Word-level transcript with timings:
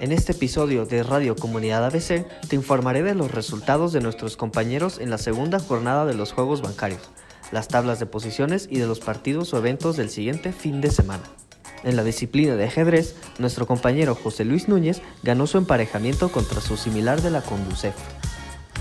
En 0.00 0.12
este 0.12 0.32
episodio 0.32 0.86
de 0.86 1.02
Radio 1.02 1.36
Comunidad 1.36 1.84
ABC 1.84 2.26
te 2.48 2.56
informaré 2.56 3.02
de 3.02 3.14
los 3.14 3.30
resultados 3.30 3.92
de 3.92 4.00
nuestros 4.00 4.38
compañeros 4.38 4.98
en 4.98 5.10
la 5.10 5.18
segunda 5.18 5.58
jornada 5.58 6.06
de 6.06 6.14
los 6.14 6.32
Juegos 6.32 6.62
Bancarios, 6.62 7.02
las 7.52 7.68
tablas 7.68 8.00
de 8.00 8.06
posiciones 8.06 8.66
y 8.70 8.78
de 8.78 8.86
los 8.86 8.98
partidos 8.98 9.52
o 9.52 9.58
eventos 9.58 9.98
del 9.98 10.08
siguiente 10.08 10.54
fin 10.54 10.80
de 10.80 10.90
semana. 10.90 11.24
En 11.84 11.96
la 11.96 12.02
disciplina 12.02 12.56
de 12.56 12.64
ajedrez, 12.64 13.14
nuestro 13.38 13.66
compañero 13.66 14.14
José 14.14 14.46
Luis 14.46 14.68
Núñez 14.68 15.02
ganó 15.22 15.46
su 15.46 15.58
emparejamiento 15.58 16.32
contra 16.32 16.62
su 16.62 16.78
similar 16.78 17.20
de 17.20 17.32
la 17.32 17.42
Conducef. 17.42 17.94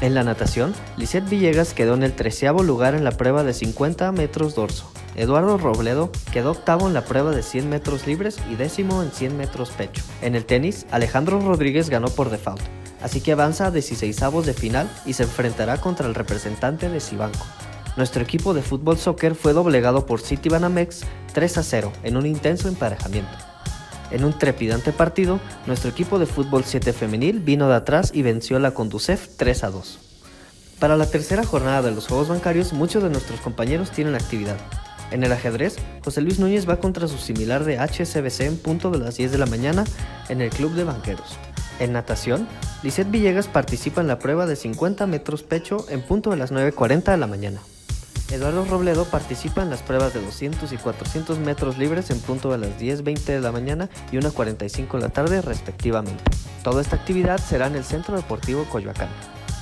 En 0.02 0.16
la 0.16 0.24
natación, 0.24 0.74
Lisette 0.96 1.28
Villegas 1.28 1.74
quedó 1.74 1.94
en 1.94 2.04
el 2.04 2.14
treceavo 2.14 2.64
lugar 2.64 2.96
en 2.96 3.04
la 3.04 3.12
prueba 3.12 3.44
de 3.44 3.54
50 3.54 4.14
metros 4.14 4.56
dorso. 4.56 4.90
Eduardo 5.16 5.58
Robledo 5.58 6.10
quedó 6.32 6.52
octavo 6.52 6.88
en 6.88 6.94
la 6.94 7.04
prueba 7.04 7.32
de 7.32 7.44
100 7.44 7.68
metros 7.68 8.08
libres 8.08 8.38
y 8.50 8.56
décimo 8.56 9.04
en 9.04 9.12
100 9.12 9.36
metros 9.36 9.72
pecho. 9.72 10.02
En 10.22 10.36
el 10.36 10.46
tenis, 10.46 10.86
Alejandro 10.92 11.42
Rodríguez 11.42 11.90
ganó 11.90 12.08
por 12.08 12.30
default, 12.30 12.62
así 13.02 13.20
que 13.20 13.34
avanza 13.34 13.68
a 13.68 13.74
16avos 13.74 14.44
de 14.44 14.54
final 14.54 14.90
y 15.06 15.14
se 15.14 15.24
enfrentará 15.24 15.82
contra 15.82 16.08
el 16.08 16.16
representante 16.16 16.88
de 16.90 17.02
Sibanco. 17.02 17.46
Nuestro 17.98 18.24
equipo 18.24 18.54
de 18.54 18.62
fútbol 18.62 18.98
soccer 18.98 19.36
fue 19.36 19.52
doblegado 19.52 20.06
por 20.06 20.22
City 20.22 20.48
Banamex 20.48 21.02
3 21.34 21.58
a 21.58 21.64
0 21.64 21.92
en 22.04 22.16
un 22.16 22.26
intenso 22.26 22.70
emparejamiento. 22.70 23.49
En 24.12 24.26
un 24.26 24.38
trepidante 24.38 24.92
partido, 24.92 25.40
nuestro 25.68 25.92
equipo 25.92 26.20
de 26.20 26.26
fútbol 26.26 26.64
7 26.66 26.94
femenil 26.94 27.40
vino 27.40 27.70
de 27.70 27.76
atrás 27.76 28.12
y 28.14 28.22
venció 28.22 28.58
a 28.58 28.60
la 28.60 28.72
Conducef 28.72 29.28
3 29.38 29.64
a 29.64 29.70
2. 29.70 30.00
Para 30.80 30.98
la 30.98 31.06
tercera 31.06 31.44
jornada 31.44 31.82
de 31.82 31.92
los 31.92 32.08
Juegos 32.08 32.30
Bancarios, 32.30 32.74
muchos 32.74 33.04
de 33.04 33.10
nuestros 33.10 33.42
compañeros 33.42 33.92
tienen 33.92 34.16
actividad. 34.16 34.58
En 35.12 35.24
el 35.24 35.32
ajedrez, 35.32 35.78
José 36.04 36.22
Luis 36.22 36.40
Núñez 36.40 36.70
va 36.70 36.80
contra 36.80 37.08
su 37.08 37.18
similar 37.18 37.66
de 37.66 37.78
HSBC 37.78 38.42
en 38.42 38.58
punto 38.58 38.92
de 38.92 39.00
las 39.00 39.18
10 39.18 39.32
de 39.32 39.38
la 39.38 39.46
mañana 39.46 39.84
en 40.30 40.42
el 40.42 40.50
Club 40.50 40.74
de 40.74 40.84
Banqueros. 40.84 41.38
En 41.80 41.94
natación, 41.94 42.48
Lisette 42.84 43.10
Villegas 43.10 43.48
participa 43.48 44.02
en 44.02 44.08
la 44.08 44.20
prueba 44.20 44.46
de 44.46 44.56
50 44.56 45.08
metros 45.08 45.44
pecho 45.44 45.86
en 45.90 46.02
punto 46.02 46.30
de 46.30 46.38
las 46.38 46.52
9.40 46.52 47.12
de 47.12 47.18
la 47.18 47.28
mañana. 47.28 47.60
Eduardo 48.32 48.64
Robledo 48.66 49.06
participa 49.06 49.64
en 49.64 49.72
las 49.72 49.82
pruebas 49.82 50.14
de 50.14 50.22
200 50.22 50.72
y 50.72 50.78
400 50.78 51.40
metros 51.40 51.80
libres 51.80 52.12
en 52.12 52.20
punto 52.20 52.52
de 52.52 52.60
las 52.60 52.80
10.20 52.80 53.24
de 53.26 53.42
la 53.42 53.52
mañana 53.52 53.90
y 54.12 54.18
1.45 54.18 54.94
de 54.94 55.00
la 55.00 55.10
tarde 55.10 55.42
respectivamente. 55.42 56.24
Toda 56.64 56.82
esta 56.82 56.96
actividad 56.96 57.40
será 57.40 57.66
en 57.68 57.76
el 57.76 57.84
Centro 57.84 58.16
Deportivo 58.16 58.66
Coyoacán. 58.66 59.10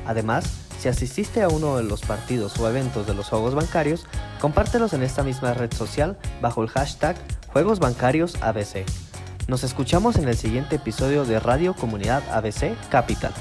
Además, 0.07 0.45
si 0.79 0.89
asististe 0.89 1.43
a 1.43 1.49
uno 1.49 1.77
de 1.77 1.85
los 1.85 2.01
partidos 2.01 2.59
o 2.59 2.69
eventos 2.69 3.07
de 3.07 3.15
los 3.15 3.29
Juegos 3.29 3.55
Bancarios, 3.55 4.07
compártelos 4.41 4.93
en 4.93 5.03
esta 5.03 5.23
misma 5.23 5.55
red 5.55 5.73
social 5.73 6.19
bajo 6.41 6.63
el 6.63 6.69
hashtag 6.69 7.17
Juegos 7.53 7.79
Bancarios 7.79 8.35
ABC. 8.43 8.85
Nos 9.47 9.65
escuchamos 9.65 10.17
en 10.17 10.29
el 10.29 10.37
siguiente 10.37 10.77
episodio 10.77 11.25
de 11.25 11.39
Radio 11.39 11.75
Comunidad 11.75 12.23
ABC 12.33 12.77
Capital. 12.91 13.33